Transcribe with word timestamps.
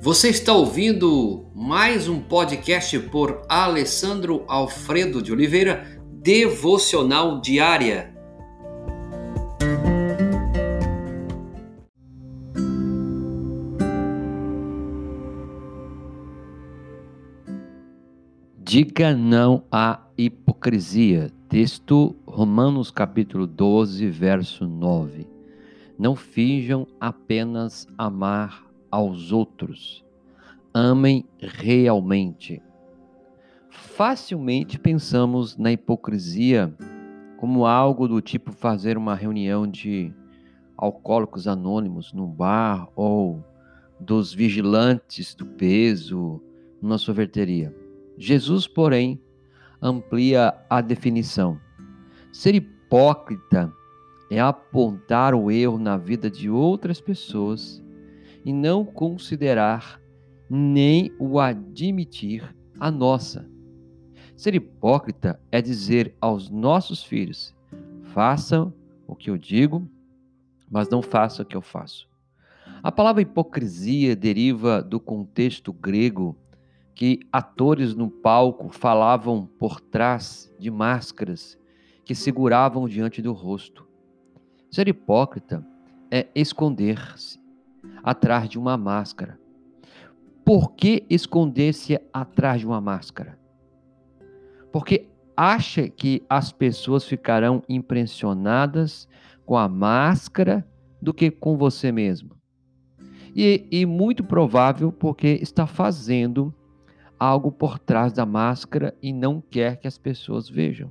Você 0.00 0.28
está 0.28 0.52
ouvindo 0.52 1.50
mais 1.52 2.08
um 2.08 2.20
podcast 2.20 2.96
por 3.10 3.42
Alessandro 3.48 4.44
Alfredo 4.46 5.20
de 5.20 5.32
Oliveira, 5.32 6.00
Devocional 6.22 7.40
Diária. 7.40 8.14
Diga 18.56 19.16
não 19.16 19.64
à 19.70 20.06
hipocrisia. 20.16 21.32
Texto 21.48 22.14
Romanos 22.24 22.92
capítulo 22.92 23.48
12, 23.48 24.08
verso 24.10 24.64
9. 24.64 25.26
Não 25.98 26.14
finjam 26.14 26.86
apenas 27.00 27.88
amar 27.98 28.67
aos 28.90 29.32
outros. 29.32 30.04
Amem 30.72 31.24
realmente. 31.38 32.62
Facilmente 33.70 34.78
pensamos 34.78 35.56
na 35.56 35.72
hipocrisia 35.72 36.74
como 37.36 37.66
algo 37.66 38.08
do 38.08 38.20
tipo 38.20 38.52
fazer 38.52 38.98
uma 38.98 39.14
reunião 39.14 39.66
de 39.66 40.12
alcoólicos 40.76 41.46
anônimos 41.48 42.12
no 42.12 42.26
bar 42.26 42.88
ou 42.94 43.44
dos 43.98 44.32
vigilantes 44.32 45.34
do 45.34 45.44
peso 45.44 46.40
numa 46.80 46.98
sorveteria. 46.98 47.74
Jesus, 48.16 48.66
porém, 48.66 49.20
amplia 49.80 50.54
a 50.68 50.80
definição. 50.80 51.58
Ser 52.32 52.54
hipócrita 52.54 53.72
é 54.30 54.40
apontar 54.40 55.34
o 55.34 55.50
erro 55.50 55.78
na 55.78 55.96
vida 55.96 56.30
de 56.30 56.50
outras 56.50 57.00
pessoas 57.00 57.82
e 58.44 58.52
não 58.52 58.84
considerar 58.84 60.00
nem 60.48 61.12
o 61.18 61.38
admitir 61.38 62.54
a 62.78 62.90
nossa. 62.90 63.48
Ser 64.36 64.54
hipócrita 64.54 65.40
é 65.50 65.60
dizer 65.60 66.14
aos 66.20 66.48
nossos 66.48 67.02
filhos: 67.02 67.54
façam 68.02 68.72
o 69.06 69.14
que 69.14 69.30
eu 69.30 69.36
digo, 69.36 69.88
mas 70.70 70.88
não 70.88 71.02
façam 71.02 71.44
o 71.44 71.48
que 71.48 71.56
eu 71.56 71.62
faço. 71.62 72.08
A 72.82 72.92
palavra 72.92 73.22
hipocrisia 73.22 74.14
deriva 74.14 74.82
do 74.82 75.00
contexto 75.00 75.72
grego 75.72 76.36
que 76.94 77.20
atores 77.32 77.94
no 77.94 78.08
palco 78.08 78.68
falavam 78.68 79.46
por 79.58 79.80
trás 79.80 80.52
de 80.58 80.70
máscaras 80.70 81.58
que 82.04 82.14
seguravam 82.14 82.88
diante 82.88 83.20
do 83.20 83.32
rosto. 83.32 83.86
Ser 84.70 84.88
hipócrita 84.88 85.66
é 86.10 86.26
esconder-se, 86.34 87.40
atrás 88.02 88.48
de 88.48 88.58
uma 88.58 88.76
máscara. 88.76 89.38
Por 90.44 90.72
que 90.72 91.04
esconder-se 91.10 92.00
atrás 92.12 92.60
de 92.60 92.66
uma 92.66 92.80
máscara? 92.80 93.38
Porque 94.72 95.08
acha 95.36 95.88
que 95.88 96.22
as 96.28 96.50
pessoas 96.52 97.04
ficarão 97.04 97.62
impressionadas 97.68 99.08
com 99.44 99.56
a 99.56 99.68
máscara 99.68 100.66
do 101.00 101.14
que 101.14 101.30
com 101.30 101.56
você 101.56 101.92
mesmo. 101.92 102.30
E, 103.34 103.66
e 103.70 103.86
muito 103.86 104.24
provável 104.24 104.90
porque 104.90 105.38
está 105.40 105.66
fazendo 105.66 106.52
algo 107.18 107.50
por 107.50 107.78
trás 107.78 108.12
da 108.12 108.24
máscara 108.24 108.94
e 109.02 109.12
não 109.12 109.40
quer 109.40 109.76
que 109.76 109.86
as 109.86 109.98
pessoas 109.98 110.48
vejam. 110.48 110.90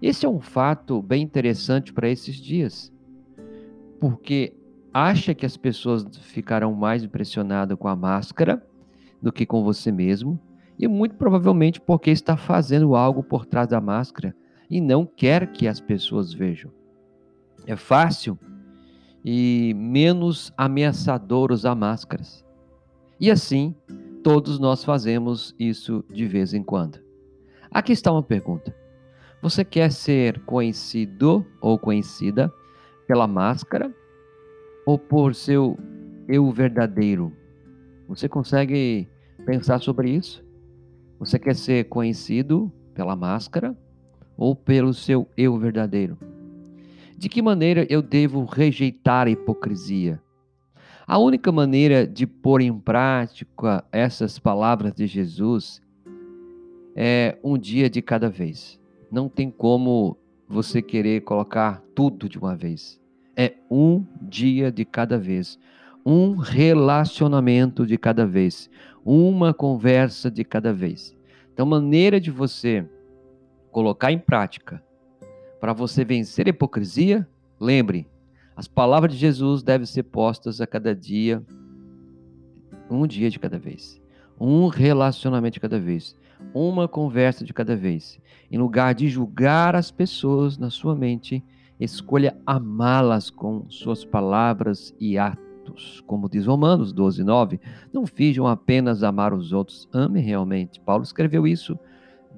Esse 0.00 0.26
é 0.26 0.28
um 0.28 0.40
fato 0.40 1.00
bem 1.00 1.22
interessante 1.22 1.92
para 1.92 2.08
esses 2.08 2.36
dias, 2.36 2.92
porque 3.98 4.54
acha 4.94 5.34
que 5.34 5.44
as 5.44 5.56
pessoas 5.56 6.06
ficarão 6.22 6.72
mais 6.72 7.02
impressionadas 7.02 7.76
com 7.76 7.88
a 7.88 7.96
máscara 7.96 8.64
do 9.20 9.32
que 9.32 9.44
com 9.44 9.64
você 9.64 9.90
mesmo, 9.90 10.38
e 10.78 10.86
muito 10.86 11.16
provavelmente 11.16 11.80
porque 11.80 12.10
está 12.10 12.36
fazendo 12.36 12.94
algo 12.94 13.22
por 13.22 13.44
trás 13.44 13.68
da 13.68 13.80
máscara 13.80 14.34
e 14.70 14.80
não 14.80 15.04
quer 15.04 15.50
que 15.52 15.66
as 15.66 15.80
pessoas 15.80 16.32
vejam. 16.32 16.70
É 17.66 17.74
fácil 17.74 18.38
e 19.24 19.74
menos 19.76 20.52
ameaçador 20.56 21.50
usar 21.50 21.74
máscaras. 21.74 22.44
E 23.18 23.30
assim, 23.30 23.74
todos 24.22 24.58
nós 24.58 24.84
fazemos 24.84 25.54
isso 25.58 26.04
de 26.12 26.26
vez 26.26 26.54
em 26.54 26.62
quando. 26.62 26.98
Aqui 27.70 27.92
está 27.92 28.12
uma 28.12 28.22
pergunta. 28.22 28.74
Você 29.42 29.64
quer 29.64 29.90
ser 29.90 30.40
conhecido 30.44 31.44
ou 31.60 31.78
conhecida 31.78 32.52
pela 33.06 33.26
máscara 33.26 33.94
ou 34.84 34.98
por 34.98 35.34
seu 35.34 35.78
eu 36.28 36.50
verdadeiro? 36.50 37.32
Você 38.08 38.28
consegue 38.28 39.08
pensar 39.44 39.80
sobre 39.80 40.10
isso? 40.10 40.44
Você 41.18 41.38
quer 41.38 41.54
ser 41.54 41.84
conhecido 41.84 42.70
pela 42.94 43.16
máscara 43.16 43.76
ou 44.36 44.54
pelo 44.54 44.92
seu 44.92 45.28
eu 45.36 45.58
verdadeiro? 45.58 46.18
De 47.16 47.28
que 47.28 47.40
maneira 47.40 47.86
eu 47.88 48.02
devo 48.02 48.44
rejeitar 48.44 49.26
a 49.26 49.30
hipocrisia? 49.30 50.20
A 51.06 51.18
única 51.18 51.52
maneira 51.52 52.06
de 52.06 52.26
pôr 52.26 52.60
em 52.60 52.76
prática 52.78 53.84
essas 53.92 54.38
palavras 54.38 54.92
de 54.94 55.06
Jesus 55.06 55.80
é 56.96 57.38
um 57.42 57.58
dia 57.58 57.88
de 57.88 58.00
cada 58.00 58.28
vez. 58.28 58.80
Não 59.10 59.28
tem 59.28 59.50
como 59.50 60.16
você 60.48 60.82
querer 60.82 61.22
colocar 61.22 61.82
tudo 61.94 62.28
de 62.28 62.38
uma 62.38 62.56
vez 62.56 63.03
é 63.36 63.54
um 63.70 64.04
dia 64.22 64.70
de 64.70 64.84
cada 64.84 65.18
vez, 65.18 65.58
um 66.04 66.36
relacionamento 66.36 67.86
de 67.86 67.96
cada 67.96 68.26
vez, 68.26 68.70
uma 69.04 69.52
conversa 69.52 70.30
de 70.30 70.44
cada 70.44 70.72
vez. 70.72 71.16
Então, 71.52 71.66
maneira 71.66 72.20
de 72.20 72.30
você 72.30 72.84
colocar 73.70 74.12
em 74.12 74.18
prática 74.18 74.82
para 75.60 75.72
você 75.72 76.04
vencer 76.04 76.46
a 76.46 76.50
hipocrisia, 76.50 77.26
lembre, 77.60 78.06
as 78.56 78.68
palavras 78.68 79.12
de 79.12 79.18
Jesus 79.18 79.62
devem 79.62 79.86
ser 79.86 80.04
postas 80.04 80.60
a 80.60 80.66
cada 80.66 80.94
dia, 80.94 81.42
um 82.90 83.06
dia 83.06 83.30
de 83.30 83.38
cada 83.38 83.58
vez, 83.58 84.00
um 84.38 84.68
relacionamento 84.68 85.54
de 85.54 85.60
cada 85.60 85.78
vez, 85.78 86.16
uma 86.52 86.86
conversa 86.86 87.44
de 87.44 87.52
cada 87.52 87.74
vez. 87.74 88.20
Em 88.50 88.58
lugar 88.58 88.94
de 88.94 89.08
julgar 89.08 89.74
as 89.74 89.90
pessoas 89.90 90.58
na 90.58 90.70
sua 90.70 90.94
mente, 90.94 91.42
escolha 91.78 92.36
amá-las 92.46 93.30
com 93.30 93.68
suas 93.68 94.04
palavras 94.04 94.94
e 95.00 95.18
atos. 95.18 96.02
Como 96.06 96.28
diz 96.28 96.46
Romanos 96.46 96.92
12, 96.92 97.24
9, 97.24 97.60
não 97.92 98.06
finjam 98.06 98.46
apenas 98.46 99.02
amar 99.02 99.32
os 99.32 99.52
outros, 99.52 99.88
ame 99.92 100.20
realmente. 100.20 100.80
Paulo 100.80 101.02
escreveu 101.02 101.46
isso 101.46 101.78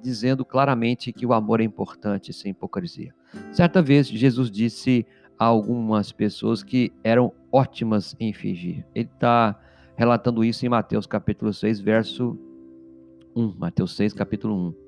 dizendo 0.03 0.45
claramente 0.45 1.13
que 1.13 1.27
o 1.27 1.33
amor 1.33 1.61
é 1.61 1.65
importante 1.65 2.33
sem 2.33 2.53
hipocrisia. 2.53 3.15
Certa 3.51 3.83
vez, 3.83 4.09
Jesus 4.09 4.51
disse 4.51 5.05
a 5.39 5.45
algumas 5.45 6.13
pessoas 6.13 6.63
que 6.63 6.93
eram 7.03 7.33
ótimas 7.51 8.15
em 8.21 8.33
fingir. 8.33 8.87
Ele 8.95 9.09
está 9.13 9.59
relatando 9.97 10.45
isso 10.45 10.65
em 10.65 10.69
Mateus 10.69 11.07
capítulo 11.07 11.53
6, 11.53 11.81
verso 11.81 12.39
1. 13.35 13.55
Mateus 13.59 13.97
6, 13.97 14.13
capítulo 14.13 14.69
1. 14.69 14.86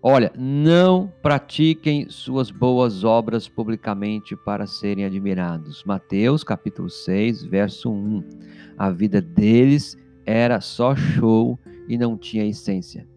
Olha, 0.00 0.32
não 0.38 1.12
pratiquem 1.20 2.08
suas 2.08 2.52
boas 2.52 3.02
obras 3.02 3.48
publicamente 3.48 4.36
para 4.36 4.64
serem 4.64 5.04
admirados. 5.04 5.82
Mateus 5.84 6.44
capítulo 6.44 6.88
6, 6.88 7.42
verso 7.42 7.90
1. 7.90 8.22
A 8.78 8.90
vida 8.90 9.20
deles 9.20 9.96
era 10.24 10.60
só 10.60 10.94
show 10.94 11.58
e 11.88 11.98
não 11.98 12.16
tinha 12.16 12.46
essência. 12.46 13.08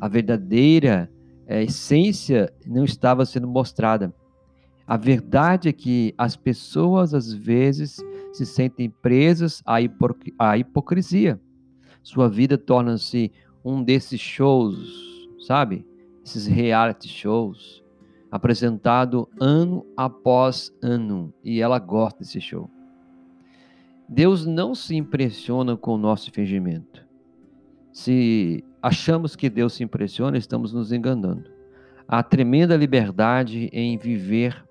A 0.00 0.06
verdadeira 0.06 1.10
é, 1.44 1.64
essência 1.64 2.52
não 2.64 2.84
estava 2.84 3.26
sendo 3.26 3.48
mostrada. 3.48 4.14
A 4.86 4.96
verdade 4.96 5.68
é 5.68 5.72
que 5.72 6.14
as 6.16 6.36
pessoas 6.36 7.14
às 7.14 7.32
vezes 7.32 7.96
se 8.32 8.46
sentem 8.46 8.88
presas 8.88 9.60
à, 9.66 9.78
à 10.38 10.56
hipocrisia. 10.56 11.40
Sua 12.00 12.28
vida 12.28 12.56
torna-se 12.56 13.32
um 13.64 13.82
desses 13.82 14.20
shows, 14.20 15.28
sabe? 15.46 15.84
Esses 16.28 16.46
reality 16.46 17.08
shows, 17.08 17.82
apresentado 18.30 19.28
ano 19.40 19.86
após 19.96 20.70
ano, 20.82 21.32
e 21.42 21.60
ela 21.60 21.78
gosta 21.78 22.18
desse 22.18 22.40
show. 22.40 22.70
Deus 24.06 24.44
não 24.44 24.74
se 24.74 24.94
impressiona 24.94 25.76
com 25.76 25.94
o 25.94 25.98
nosso 25.98 26.30
fingimento. 26.30 27.06
Se 27.92 28.62
achamos 28.82 29.34
que 29.34 29.48
Deus 29.48 29.72
se 29.72 29.82
impressiona, 29.82 30.36
estamos 30.36 30.72
nos 30.72 30.92
enganando. 30.92 31.50
Há 32.06 32.22
tremenda 32.22 32.76
liberdade 32.76 33.68
em 33.72 33.96
viver 33.96 34.64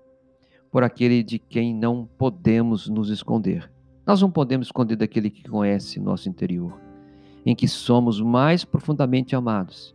por 0.70 0.82
aquele 0.82 1.22
de 1.22 1.38
quem 1.38 1.74
não 1.74 2.08
podemos 2.18 2.88
nos 2.88 3.10
esconder. 3.10 3.70
Nós 4.06 4.22
não 4.22 4.30
podemos 4.30 4.68
esconder 4.68 4.96
daquele 4.96 5.30
que 5.30 5.48
conhece 5.48 6.00
nosso 6.00 6.28
interior, 6.28 6.80
em 7.44 7.54
que 7.54 7.68
somos 7.68 8.20
mais 8.20 8.64
profundamente 8.64 9.36
amados, 9.36 9.94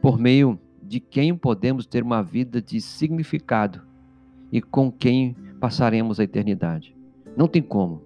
por 0.00 0.18
meio 0.18 0.60
de 0.86 1.00
quem 1.00 1.36
podemos 1.36 1.86
ter 1.86 2.02
uma 2.02 2.22
vida 2.22 2.62
de 2.62 2.80
significado 2.80 3.82
e 4.52 4.60
com 4.60 4.90
quem 4.90 5.34
passaremos 5.60 6.20
a 6.20 6.24
eternidade. 6.24 6.96
Não 7.36 7.48
tem 7.48 7.62
como. 7.62 8.02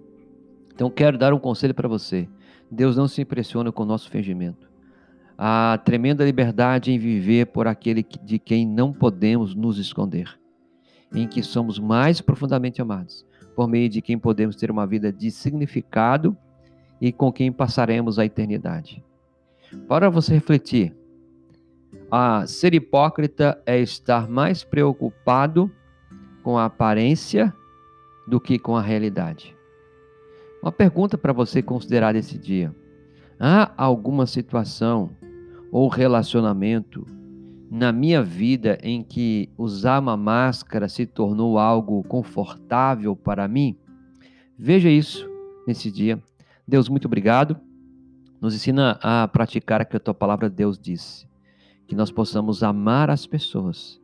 Então 0.73 0.89
quero 0.89 1.17
dar 1.17 1.33
um 1.33 1.39
conselho 1.39 1.73
para 1.73 1.87
você. 1.87 2.27
Deus 2.69 2.97
não 2.97 3.07
se 3.07 3.21
impressiona 3.21 3.71
com 3.71 3.83
o 3.83 3.85
nosso 3.85 4.09
fingimento. 4.09 4.69
A 5.37 5.79
tremenda 5.83 6.23
liberdade 6.23 6.91
em 6.91 6.97
viver 6.97 7.47
por 7.47 7.67
aquele 7.67 8.05
de 8.23 8.39
quem 8.39 8.65
não 8.65 8.93
podemos 8.93 9.55
nos 9.55 9.77
esconder, 9.77 10.39
em 11.13 11.27
que 11.27 11.41
somos 11.41 11.79
mais 11.79 12.21
profundamente 12.21 12.81
amados, 12.81 13.25
por 13.55 13.67
meio 13.67 13.89
de 13.89 14.01
quem 14.01 14.17
podemos 14.17 14.55
ter 14.55 14.69
uma 14.69 14.85
vida 14.85 15.11
de 15.11 15.31
significado 15.31 16.37
e 16.99 17.11
com 17.11 17.31
quem 17.31 17.51
passaremos 17.51 18.19
a 18.19 18.25
eternidade. 18.25 19.03
Para 19.87 20.09
você 20.09 20.33
refletir, 20.33 20.95
a 22.11 22.45
ser 22.45 22.73
hipócrita 22.73 23.61
é 23.65 23.79
estar 23.79 24.29
mais 24.29 24.65
preocupado 24.65 25.71
com 26.43 26.57
a 26.57 26.65
aparência 26.65 27.53
do 28.27 28.39
que 28.39 28.59
com 28.59 28.75
a 28.75 28.81
realidade. 28.81 29.55
Uma 30.61 30.71
pergunta 30.71 31.17
para 31.17 31.31
você 31.31 31.61
considerar 31.61 32.15
esse 32.15 32.37
dia: 32.37 32.75
há 33.39 33.71
alguma 33.77 34.27
situação 34.27 35.11
ou 35.71 35.87
relacionamento 35.87 37.07
na 37.71 37.93
minha 37.93 38.21
vida 38.21 38.77
em 38.83 39.01
que 39.01 39.49
usar 39.57 39.99
uma 39.99 40.17
máscara 40.17 40.89
se 40.89 41.05
tornou 41.05 41.57
algo 41.57 42.03
confortável 42.03 43.15
para 43.15 43.47
mim? 43.47 43.77
Veja 44.59 44.89
isso 44.89 45.29
nesse 45.65 45.89
dia. 45.89 46.21
Deus, 46.67 46.89
muito 46.89 47.05
obrigado. 47.05 47.57
Nos 48.41 48.53
ensina 48.53 48.99
a 49.01 49.27
praticar 49.27 49.79
aquilo 49.79 49.91
que 49.91 49.97
a 49.97 49.99
tua 49.99 50.13
palavra 50.13 50.49
Deus 50.49 50.77
disse. 50.77 51.30
Que 51.91 51.95
nós 51.97 52.09
possamos 52.09 52.63
amar 52.63 53.09
as 53.09 53.27
pessoas, 53.27 54.01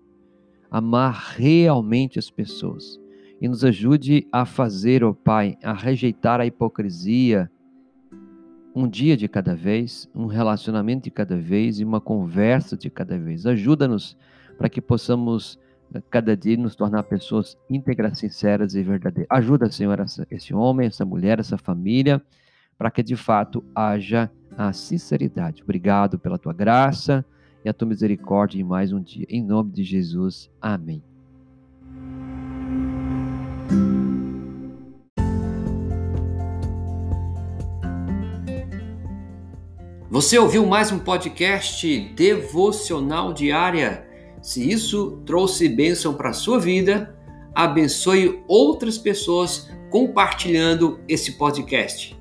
amar 0.69 1.35
realmente 1.37 2.19
as 2.19 2.29
pessoas 2.29 2.99
e 3.39 3.47
nos 3.47 3.63
ajude 3.63 4.27
a 4.29 4.45
fazer, 4.45 5.05
ó 5.05 5.11
oh 5.11 5.13
Pai, 5.13 5.57
a 5.63 5.71
rejeitar 5.71 6.41
a 6.41 6.45
hipocrisia, 6.45 7.49
um 8.75 8.89
dia 8.89 9.15
de 9.15 9.29
cada 9.29 9.55
vez, 9.55 10.09
um 10.13 10.25
relacionamento 10.25 11.05
de 11.05 11.11
cada 11.11 11.37
vez 11.37 11.79
e 11.79 11.85
uma 11.85 12.01
conversa 12.01 12.75
de 12.75 12.89
cada 12.89 13.17
vez. 13.17 13.45
Ajuda-nos 13.45 14.17
para 14.57 14.67
que 14.67 14.81
possamos 14.81 15.57
eh, 15.93 16.03
cada 16.09 16.35
dia 16.35 16.57
nos 16.57 16.75
tornar 16.75 17.03
pessoas 17.03 17.57
íntegras, 17.69 18.19
sinceras 18.19 18.75
e 18.75 18.83
verdadeiras. 18.83 19.31
Ajuda, 19.31 19.71
Senhor, 19.71 19.97
essa, 19.97 20.27
esse 20.29 20.53
homem, 20.53 20.87
essa 20.87 21.05
mulher, 21.05 21.39
essa 21.39 21.57
família, 21.57 22.21
para 22.77 22.91
que 22.91 23.01
de 23.01 23.15
fato 23.15 23.63
haja 23.73 24.29
a 24.57 24.73
sinceridade. 24.73 25.63
Obrigado 25.63 26.19
pela 26.19 26.37
tua 26.37 26.51
graça 26.51 27.25
e 27.67 27.69
a 27.69 27.73
tua 27.73 27.89
misericórdia 27.89 28.59
em 28.59 28.63
mais 28.63 28.93
um 28.93 29.01
dia. 29.01 29.25
Em 29.29 29.43
nome 29.43 29.71
de 29.71 29.83
Jesus. 29.83 30.49
Amém. 30.61 31.03
Você 40.09 40.39
ouviu 40.39 40.65
mais 40.65 40.93
um 40.93 40.99
podcast 40.99 41.99
devocional 42.15 43.33
diária? 43.33 44.07
Se 44.41 44.67
isso 44.71 45.21
trouxe 45.25 45.67
bênção 45.67 46.13
para 46.13 46.29
a 46.29 46.33
sua 46.33 46.59
vida, 46.59 47.13
abençoe 47.53 48.41
outras 48.47 48.97
pessoas 48.97 49.69
compartilhando 49.89 51.01
esse 51.05 51.33
podcast. 51.33 52.16